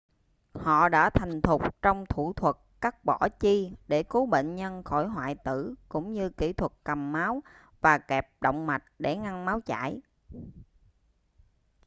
[0.55, 5.07] họ đã thành thục trong thủ thuật cắt bỏ chi để cứu bệnh nhân khỏi
[5.07, 7.41] hoại tử cũng như kĩ thuật cầm máu
[7.81, 10.01] và kẹp động mạch để ngăn máu chảy